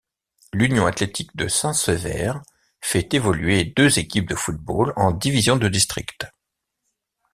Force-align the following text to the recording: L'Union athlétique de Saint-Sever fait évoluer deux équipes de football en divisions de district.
L'Union 0.53 0.87
athlétique 0.87 1.35
de 1.37 1.47
Saint-Sever 1.47 2.33
fait 2.81 3.13
évoluer 3.13 3.65
deux 3.65 3.99
équipes 3.99 4.27
de 4.27 4.33
football 4.33 4.93
en 4.95 5.11
divisions 5.11 5.57
de 5.57 5.67
district. 5.69 6.25